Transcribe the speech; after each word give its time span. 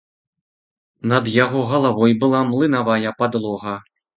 Над 1.11 1.29
яго 1.35 1.59
галавой 1.73 2.17
была 2.25 2.41
млынавая 2.51 3.17
падлога. 3.21 3.79